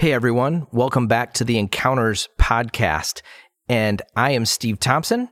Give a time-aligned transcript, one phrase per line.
[0.00, 3.20] Hey everyone, welcome back to the Encounters podcast.
[3.68, 5.28] And I am Steve Thompson.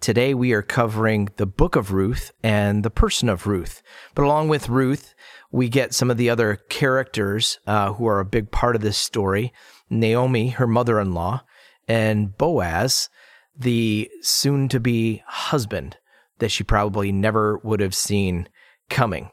[0.00, 3.82] Today we are covering the book of Ruth and the person of Ruth.
[4.14, 5.16] But along with Ruth,
[5.50, 8.96] we get some of the other characters uh, who are a big part of this
[8.96, 9.52] story
[9.90, 11.42] Naomi, her mother in law,
[11.88, 13.10] and Boaz,
[13.58, 15.96] the soon to be husband
[16.38, 18.48] that she probably never would have seen
[18.88, 19.32] coming.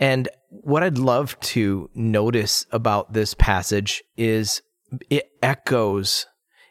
[0.00, 4.62] And what I'd love to notice about this passage is
[5.10, 6.26] it echoes,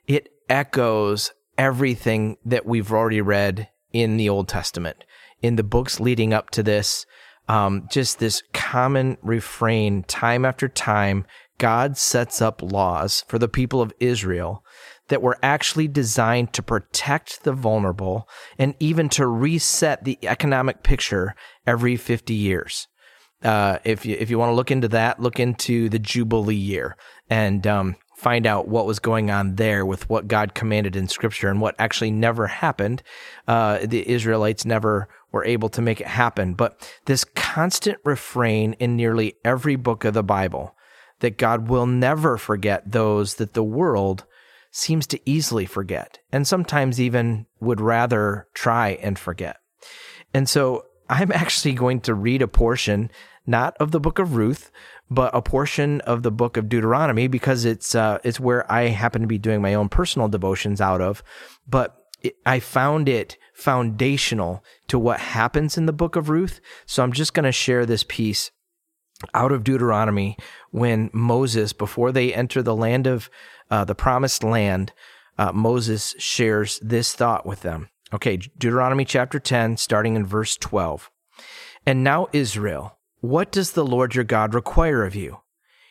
[0.07, 5.03] it echoes everything that we've already read in the Old Testament,
[5.41, 7.05] in the books leading up to this.
[7.47, 11.25] Um, just this common refrain, time after time,
[11.57, 14.63] God sets up laws for the people of Israel
[15.09, 18.27] that were actually designed to protect the vulnerable
[18.57, 21.35] and even to reset the economic picture
[21.65, 22.87] every 50 years.
[23.43, 26.97] Uh, if you if you want to look into that, look into the Jubilee year
[27.29, 31.47] and um, find out what was going on there with what God commanded in Scripture
[31.47, 33.01] and what actually never happened.
[33.47, 36.53] Uh, the Israelites never were able to make it happen.
[36.53, 40.75] But this constant refrain in nearly every book of the Bible
[41.19, 44.25] that God will never forget those that the world
[44.71, 49.57] seems to easily forget, and sometimes even would rather try and forget.
[50.33, 53.11] And so I'm actually going to read a portion,
[53.47, 54.71] not of the book of Ruth,
[55.09, 59.21] but a portion of the book of Deuteronomy because it's uh, it's where I happen
[59.21, 61.23] to be doing my own personal devotions out of.
[61.67, 66.61] But it, I found it foundational to what happens in the book of Ruth.
[66.85, 68.51] So I'm just going to share this piece
[69.33, 70.37] out of Deuteronomy
[70.71, 73.29] when Moses, before they enter the land of
[73.69, 74.93] uh, the promised land,
[75.37, 77.89] uh, Moses shares this thought with them.
[78.11, 81.11] Okay, Deuteronomy chapter 10, starting in verse 12.
[81.85, 85.41] And now, Israel, what does the Lord your God require of you?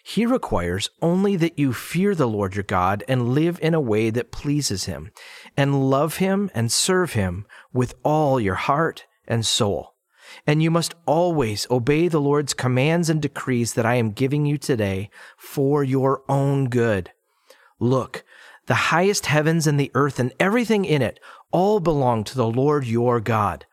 [0.03, 4.11] He requires only that you fear the Lord your God and live in a way
[4.11, 5.13] that pleases him,
[5.57, 9.95] and love him and serve him with all your heart and soul.
[10.45, 14.59] And you must always obey the Lord's commands and decrees that I am giving you
[14.59, 17.13] today for your own good.
[17.79, 18.25] Look,
[18.69, 21.19] the highest heavens and the earth and everything in it
[21.51, 23.67] all belong to the Lord your God.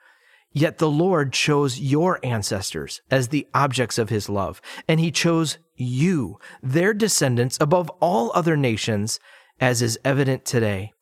[0.52, 5.58] Yet the Lord chose your ancestors as the objects of his love, and he chose
[5.76, 9.20] you, their descendants, above all other nations,
[9.60, 10.94] as is evident today.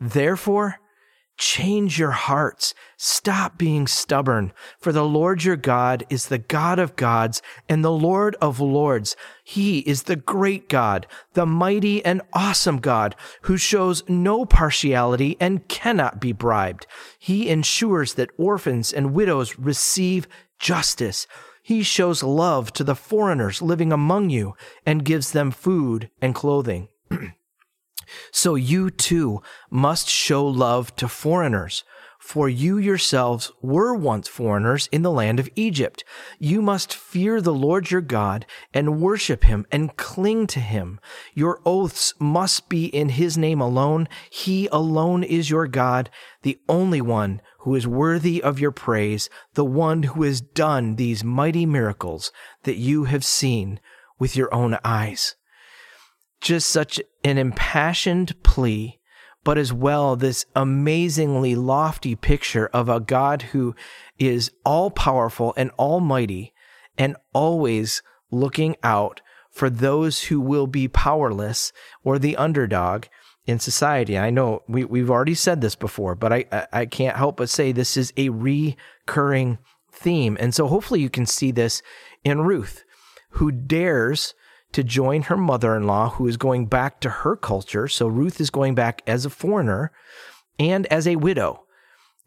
[0.00, 0.76] Therefore,
[1.36, 2.72] Change your hearts.
[2.96, 4.52] Stop being stubborn.
[4.78, 9.16] For the Lord your God is the God of gods and the Lord of lords.
[9.44, 15.68] He is the great God, the mighty and awesome God who shows no partiality and
[15.68, 16.86] cannot be bribed.
[17.18, 20.26] He ensures that orphans and widows receive
[20.58, 21.26] justice.
[21.62, 24.54] He shows love to the foreigners living among you
[24.86, 26.88] and gives them food and clothing.
[28.30, 31.84] So you too must show love to foreigners.
[32.26, 36.02] For you yourselves were once foreigners in the land of Egypt.
[36.40, 40.98] You must fear the Lord your God and worship him and cling to him.
[41.34, 44.08] Your oaths must be in his name alone.
[44.28, 46.10] He alone is your God,
[46.42, 51.22] the only one who is worthy of your praise, the one who has done these
[51.22, 52.32] mighty miracles
[52.64, 53.78] that you have seen
[54.18, 55.36] with your own eyes
[56.40, 58.98] just such an impassioned plea,
[59.44, 63.74] but as well this amazingly lofty picture of a God who
[64.18, 66.52] is all powerful and almighty
[66.98, 69.20] and always looking out
[69.50, 71.72] for those who will be powerless
[72.04, 73.06] or the underdog
[73.46, 74.18] in society.
[74.18, 77.72] I know we, we've already said this before, but I, I can't help but say
[77.72, 79.58] this is a recurring
[79.90, 80.36] theme.
[80.40, 81.82] And so hopefully you can see this
[82.24, 82.84] in Ruth,
[83.30, 84.34] who dares
[84.76, 87.88] to join her mother in law, who is going back to her culture.
[87.88, 89.90] So Ruth is going back as a foreigner
[90.58, 91.64] and as a widow.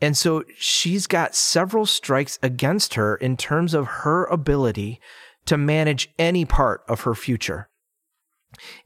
[0.01, 4.99] And so she's got several strikes against her in terms of her ability
[5.45, 7.69] to manage any part of her future.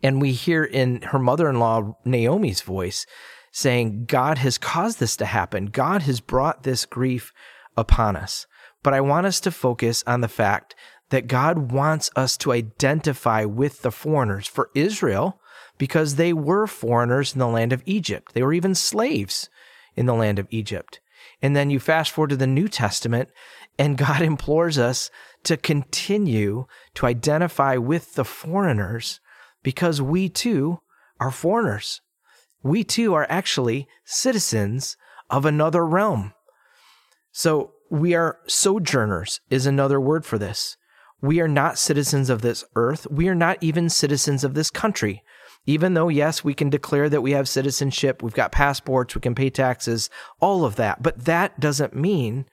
[0.02, 3.06] And we hear in her mother in law, Naomi's voice,
[3.54, 5.68] saying, God has caused this to happen.
[5.68, 7.32] God has brought this grief
[7.78, 8.46] upon us.
[8.84, 10.76] But I want us to focus on the fact
[11.14, 15.40] that God wants us to identify with the foreigners for Israel
[15.78, 18.34] because they were foreigners in the land of Egypt.
[18.34, 19.48] They were even slaves
[19.96, 21.02] in the land of Egypt.
[21.40, 23.30] And then you fast forward to the New Testament,
[23.78, 25.12] and God implores us
[25.44, 26.66] to continue
[26.96, 29.20] to identify with the foreigners
[29.62, 30.80] because we too
[31.20, 32.02] are foreigners.
[32.64, 34.98] We too are actually citizens
[35.30, 36.34] of another realm.
[37.32, 40.76] So we are sojourners, is another word for this.
[41.24, 43.08] We are not citizens of this earth.
[43.10, 45.24] We are not even citizens of this country.
[45.66, 49.34] Even though, yes, we can declare that we have citizenship, we've got passports, we can
[49.34, 50.10] pay taxes,
[50.42, 51.02] all of that.
[51.02, 52.46] But that doesn't mean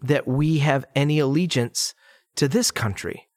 [0.00, 1.92] that we have any allegiance
[2.36, 3.28] to this country.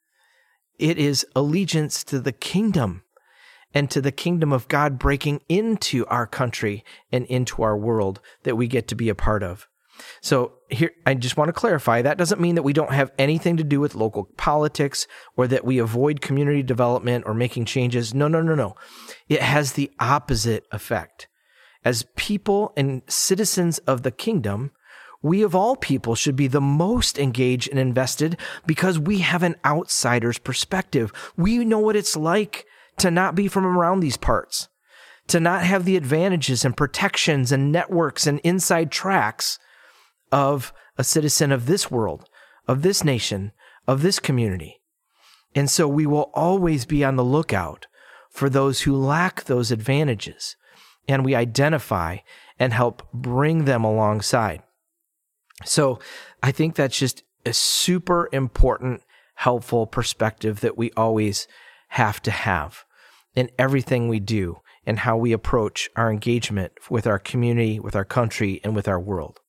[0.80, 3.04] It is allegiance to the kingdom
[3.74, 8.56] and to the kingdom of God breaking into our country and into our world that
[8.56, 9.68] we get to be a part of.
[10.22, 13.58] So here, I just want to clarify that doesn't mean that we don't have anything
[13.58, 18.14] to do with local politics or that we avoid community development or making changes.
[18.14, 18.76] No, no, no, no.
[19.28, 21.28] It has the opposite effect.
[21.84, 24.72] As people and citizens of the kingdom,
[25.22, 29.56] we of all people should be the most engaged and invested because we have an
[29.66, 31.12] outsider's perspective.
[31.38, 32.66] We know what it's like
[32.98, 34.68] to not be from around these parts,
[35.28, 39.60] to not have the advantages and protections and networks and inside tracks
[40.32, 42.30] of a citizen of this world,
[42.68, 43.52] of this nation,
[43.88, 44.82] of this community.
[45.56, 47.88] And so we will always be on the lookout
[48.30, 50.56] for those who lack those advantages,
[51.08, 52.18] and we identify
[52.58, 54.62] and help bring them alongside.
[55.66, 56.00] So
[56.42, 59.02] I think that's just a super important,
[59.36, 61.48] helpful perspective that we always
[61.90, 62.86] have to have
[63.36, 68.06] in everything we do and how we approach our engagement with our community, with our
[68.06, 69.40] country, and with our world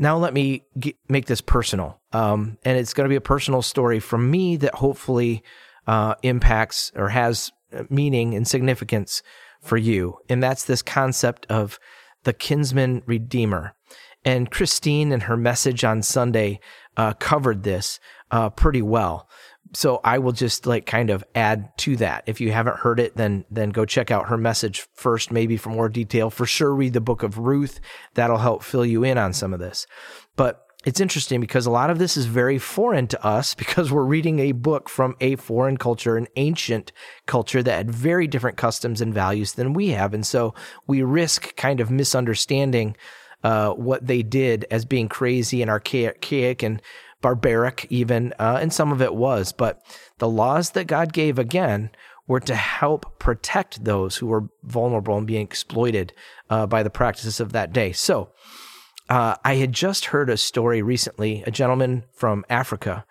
[0.00, 2.00] now let me get, make this personal.
[2.12, 5.44] Um, and it's going to be a personal story from me that hopefully
[5.86, 9.22] uh, impacts or has uh, meaning and significance
[9.60, 10.16] for you.
[10.30, 11.78] And that's this concept of
[12.24, 13.74] the kinsman redeemer.
[14.24, 16.60] And Christine and her message on Sunday
[16.96, 18.00] uh, covered this
[18.30, 19.28] uh, pretty well
[19.72, 22.24] so I will just like kind of add to that.
[22.26, 25.70] If you haven't heard it, then then go check out her message first, maybe for
[25.70, 26.30] more detail.
[26.30, 27.80] For sure, read the book of Ruth.
[28.14, 29.86] That'll help fill you in on some of this.
[30.36, 34.04] But it's interesting because a lot of this is very foreign to us because we're
[34.04, 36.92] reading a book from a foreign culture, an ancient
[37.26, 40.14] culture that had very different customs and values than we have.
[40.14, 40.54] And so
[40.86, 42.96] we risk kind of misunderstanding
[43.42, 46.82] uh, what they did as being crazy and archaic and
[47.20, 49.52] barbaric, even, uh, and some of it was.
[49.52, 49.82] But
[50.18, 51.90] the laws that God gave again
[52.26, 56.12] were to help protect those who were vulnerable and being exploited
[56.48, 57.92] uh, by the practices of that day.
[57.92, 58.30] So,
[59.08, 63.04] uh, I had just heard a story recently, a gentleman from Africa,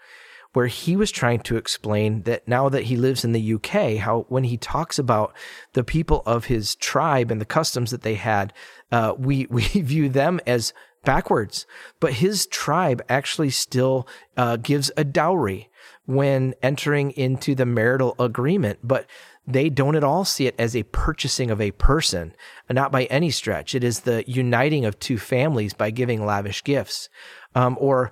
[0.54, 4.26] where he was trying to explain that now that he lives in the UK, how
[4.30, 5.34] when he talks about
[5.74, 8.54] the people of his tribe and the customs that they had,
[8.92, 10.74] uh, we we view them as
[11.04, 11.66] backwards.
[12.00, 14.07] But his tribe actually still
[14.38, 15.69] uh, gives a dowry
[16.06, 19.06] when entering into the marital agreement, but
[19.46, 22.34] they don't at all see it as a purchasing of a person,
[22.69, 23.74] not by any stretch.
[23.74, 27.10] It is the uniting of two families by giving lavish gifts.
[27.56, 28.12] Um, or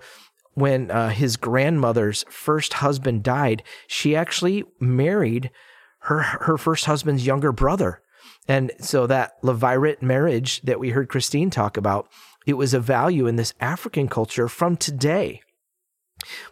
[0.54, 5.52] when uh, his grandmother's first husband died, she actually married
[6.02, 8.02] her her first husband's younger brother.
[8.48, 12.08] And so that levirate marriage that we heard Christine talk about
[12.48, 15.42] it was a value in this African culture from today.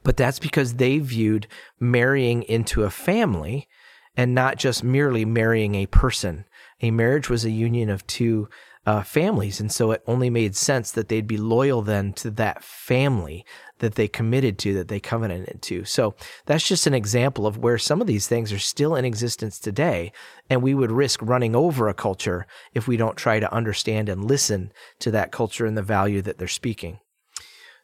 [0.04, 1.48] But that's because they viewed
[1.80, 3.68] marrying into a family
[4.16, 6.46] and not just merely marrying a person.
[6.82, 8.50] A marriage was a union of two
[8.86, 9.60] uh, families.
[9.60, 13.44] And so it only made sense that they'd be loyal then to that family
[13.80, 15.84] that they committed to, that they covenanted to.
[15.86, 16.16] So
[16.46, 20.12] that's just an example of where some of these things are still in existence today.
[20.50, 24.24] And we would risk running over a culture if we don't try to understand and
[24.24, 27.00] listen to that culture and the value that they're speaking.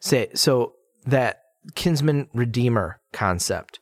[0.00, 0.74] Say, so
[1.04, 1.40] that
[1.74, 3.80] kinsman redeemer concept.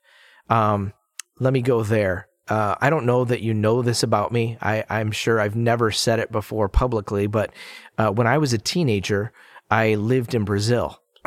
[0.49, 0.95] Um,
[1.38, 2.28] let me go there.
[2.50, 4.59] Uh, I don't know that you know this about me.
[4.61, 7.52] I, am sure I've never said it before publicly, but
[7.97, 9.33] uh, when I was a teenager,
[9.71, 11.00] I lived in Brazil.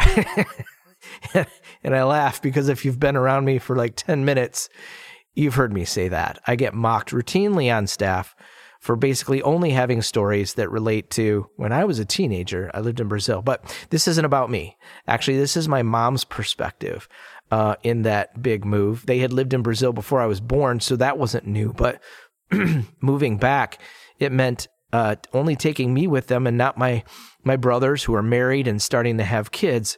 [1.33, 4.67] and I laugh because if you've been around me for like 10 minutes,
[5.33, 6.39] you've heard me say that.
[6.45, 8.35] I get mocked routinely on staff
[8.83, 12.69] for basically only having stories that relate to when I was a teenager.
[12.73, 14.75] I lived in Brazil, but this isn't about me.
[15.07, 17.07] Actually, this is my mom's perspective
[17.49, 19.05] uh, in that big move.
[19.05, 21.71] They had lived in Brazil before I was born, so that wasn't new.
[21.71, 22.01] But
[22.99, 23.79] moving back,
[24.19, 27.05] it meant uh, only taking me with them and not my
[27.41, 29.97] my brothers who are married and starting to have kids.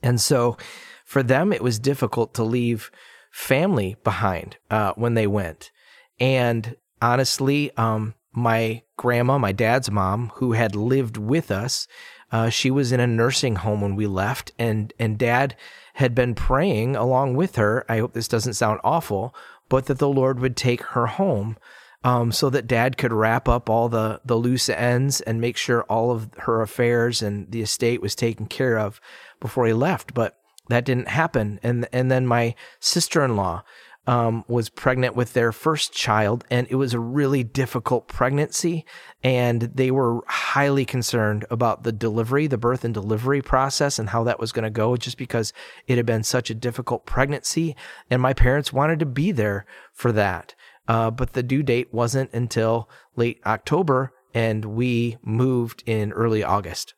[0.00, 0.56] And so,
[1.04, 2.92] for them, it was difficult to leave
[3.32, 5.72] family behind uh, when they went.
[6.20, 11.86] And honestly, um, my grandma, my dad's mom, who had lived with us,
[12.32, 15.56] uh, she was in a nursing home when we left, and and dad
[15.94, 17.84] had been praying along with her.
[17.88, 19.34] I hope this doesn't sound awful,
[19.68, 21.56] but that the Lord would take her home.
[22.02, 25.82] Um, so that dad could wrap up all the, the loose ends and make sure
[25.82, 29.02] all of her affairs and the estate was taken care of
[29.38, 30.14] before he left.
[30.14, 30.38] But
[30.70, 31.60] that didn't happen.
[31.62, 33.64] And and then my sister in law
[34.06, 38.84] um, was pregnant with their first child, and it was a really difficult pregnancy.
[39.22, 44.24] And they were highly concerned about the delivery, the birth and delivery process, and how
[44.24, 45.52] that was going to go, just because
[45.86, 47.76] it had been such a difficult pregnancy.
[48.10, 50.54] And my parents wanted to be there for that.
[50.88, 56.94] Uh, but the due date wasn't until late October, and we moved in early August.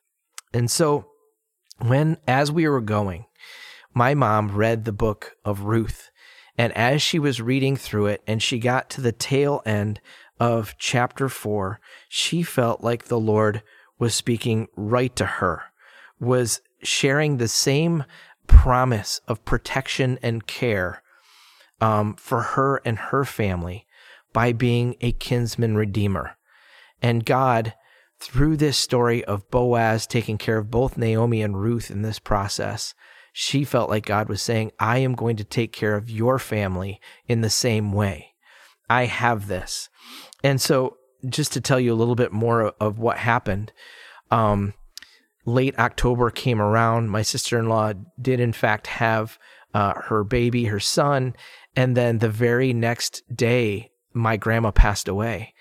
[0.55, 1.09] And so,
[1.79, 3.27] when, as we were going,
[3.93, 6.11] my mom read the book of Ruth
[6.59, 10.01] and as she was reading through it and she got to the tail end
[10.39, 13.63] of chapter four, she felt like the Lord
[13.99, 15.63] was speaking right to her,
[16.21, 18.05] was sharing the same
[18.47, 21.03] promise of protection and care
[21.81, 23.87] um, for her and her family
[24.33, 26.37] by being a kinsman redeemer.
[27.01, 27.75] And God,
[28.19, 32.95] through this story of Boaz taking care of both Naomi and Ruth in this process,
[33.33, 37.01] she felt like God was saying, I am going to take care of your family
[37.27, 38.35] in the same way.
[38.91, 39.89] I have this.
[40.45, 40.97] And so,
[41.29, 43.73] just to tell you a little bit more of what happened,
[44.31, 44.75] um,
[45.47, 47.11] late October came around.
[47.11, 49.39] My sister in law did, in fact, have
[49.73, 51.35] uh, her baby, her son.
[51.75, 55.55] And then the very next day, my grandma passed away.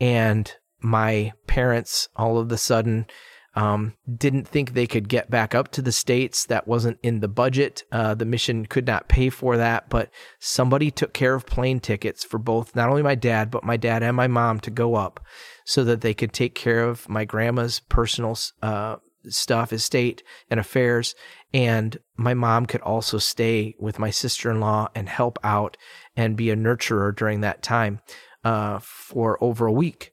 [0.00, 3.06] And my parents all of a sudden
[3.54, 6.46] um, didn't think they could get back up to the States.
[6.46, 7.84] That wasn't in the budget.
[7.92, 12.24] Uh, the mission could not pay for that, but somebody took care of plane tickets
[12.24, 15.20] for both, not only my dad, but my dad and my mom to go up
[15.64, 18.96] so that they could take care of my grandma's personal uh,
[19.28, 21.14] stuff, estate, and affairs.
[21.54, 25.76] And my mom could also stay with my sister in law and help out
[26.16, 28.00] and be a nurturer during that time
[28.44, 30.11] uh, for over a week.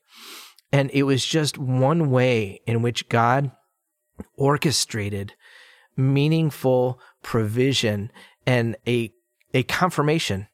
[0.71, 3.51] And it was just one way in which God
[4.35, 5.33] orchestrated
[5.95, 8.11] meaningful provision
[8.45, 9.11] and a,
[9.53, 10.47] a confirmation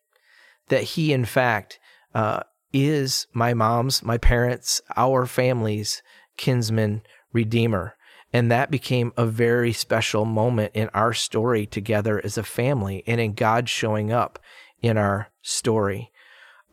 [0.69, 1.79] that He, in fact,
[2.13, 2.41] uh,
[2.74, 6.01] is my mom's, my parents, our family's
[6.38, 7.95] kinsman redeemer.
[8.34, 13.22] And that became a very special moment in our story together as a family and
[13.22, 14.39] in God showing up
[14.81, 16.12] in our story.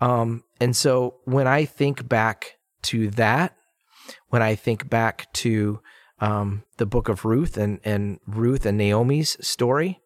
[0.01, 3.57] Um, and so when I think back to that
[4.29, 5.81] when I think back to
[6.21, 10.01] um, the book of Ruth and, and Ruth and Naomi's story.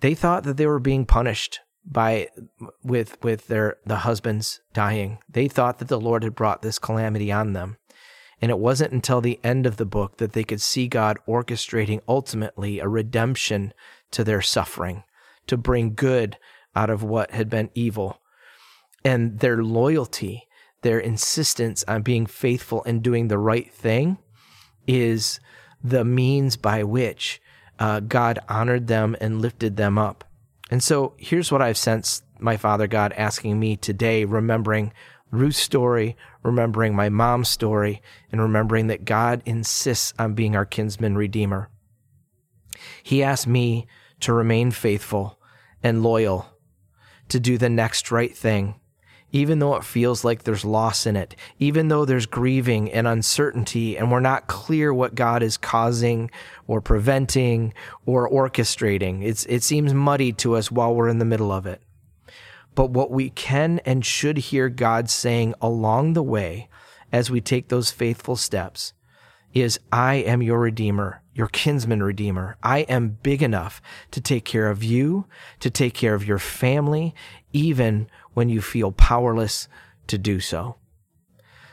[0.00, 2.28] They thought that they were being punished by
[2.84, 5.18] with with their the husbands dying.
[5.28, 7.78] They thought that the Lord had brought this calamity on them.
[8.40, 12.00] And it wasn't until the end of the book that they could see God orchestrating
[12.06, 13.74] ultimately a redemption
[14.12, 15.02] to their suffering,
[15.48, 16.38] to bring good
[16.76, 18.20] out of what had been evil.
[19.04, 20.46] And their loyalty
[20.82, 24.18] their insistence on being faithful and doing the right thing
[24.86, 25.40] is
[25.82, 27.40] the means by which
[27.78, 30.24] uh, God honored them and lifted them up.
[30.70, 34.92] And so here's what I've sensed my Father God asking me today, remembering
[35.30, 41.16] Ruth's story, remembering my mom's story, and remembering that God insists on being our kinsman
[41.16, 41.68] redeemer.
[43.02, 43.86] He asked me
[44.20, 45.38] to remain faithful
[45.82, 46.46] and loyal,
[47.28, 48.80] to do the next right thing,
[49.32, 53.96] even though it feels like there's loss in it, even though there's grieving and uncertainty,
[53.96, 56.30] and we're not clear what God is causing
[56.66, 57.74] or preventing
[58.06, 59.22] or orchestrating.
[59.22, 61.82] It's, it seems muddy to us while we're in the middle of it.
[62.74, 66.68] But what we can and should hear God saying along the way
[67.12, 68.92] as we take those faithful steps
[69.52, 72.56] is, I am your Redeemer, your kinsman Redeemer.
[72.64, 73.80] I am big enough
[74.10, 75.26] to take care of you,
[75.60, 77.14] to take care of your family,
[77.52, 79.68] even when you feel powerless
[80.08, 80.74] to do so.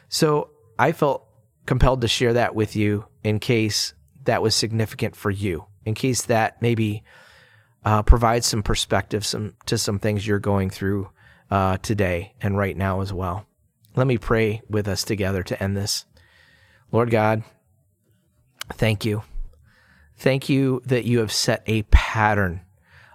[0.07, 1.27] So I felt
[1.65, 3.95] compelled to share that with you in case
[4.25, 7.03] that was significant for you, in case that maybe
[7.83, 11.09] uh, provides some perspective some, to some things you're going through
[11.49, 13.47] uh, today and right now as well.
[13.95, 16.05] Let me pray with us together to end this.
[16.91, 17.43] Lord God,
[18.77, 19.23] thank you.
[20.17, 22.61] Thank you that you have set a pattern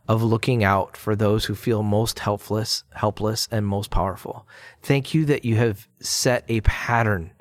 [0.07, 4.47] of looking out for those who feel most helpless, helpless and most powerful.
[4.83, 7.33] Thank you that you have set a pattern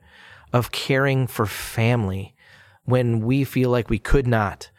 [0.54, 2.36] of caring for family
[2.84, 4.70] when we feel like we could not,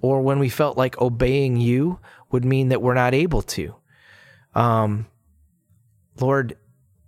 [0.00, 1.98] or when we felt like obeying you
[2.30, 3.74] would mean that we're not able to.
[4.54, 5.06] Um,
[6.20, 6.56] Lord,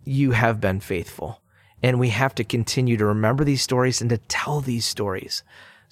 [0.05, 1.41] you have been faithful,
[1.83, 5.43] and we have to continue to remember these stories and to tell these stories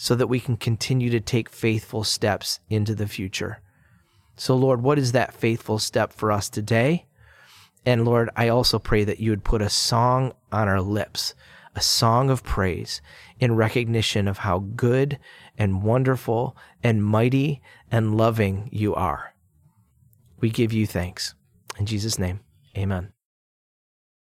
[0.02, 3.60] so that we can continue to take faithful steps into the future.
[4.34, 7.04] So, Lord, what is that faithful step for us today?
[7.84, 11.34] And Lord, I also pray that you would put a song on our lips,
[11.76, 13.02] a song of praise
[13.40, 15.18] in recognition of how good
[15.58, 19.34] and wonderful and mighty and loving you are.
[20.40, 21.34] We give you thanks.
[21.78, 22.40] In Jesus' name,
[22.74, 23.12] amen.